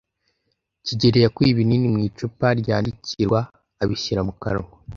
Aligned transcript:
kigeli 0.85 1.19
yakuye 1.23 1.49
ibinini 1.51 1.87
mu 1.93 1.99
icupa 2.07 2.47
ryandikirwa 2.61 3.39
abishyira 3.83 4.21
mu 4.27 4.33
kanwa. 4.41 4.69